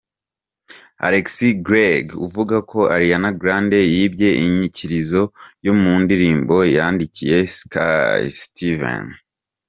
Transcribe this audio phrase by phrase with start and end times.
[1.07, 1.27] Alex
[1.67, 5.21] Greggs uvuga ko Ariana Grande yibye inyikirizo
[5.65, 9.13] yo mu ndirimbo yandikiye Skye Stevens.